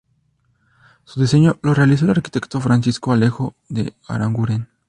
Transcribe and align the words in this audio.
Su 1.05 1.21
diseño 1.21 1.59
lo 1.61 1.75
realizó 1.75 2.05
el 2.05 2.09
arquitecto 2.11 2.59
Francisco 2.59 3.11
Alejo 3.11 3.53
de 3.69 3.93
Aranguren. 4.07 4.67